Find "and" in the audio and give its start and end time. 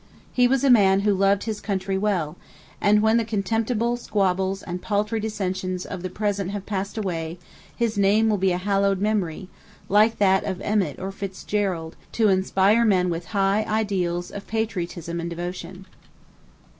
2.81-3.03, 4.63-4.81, 15.21-15.29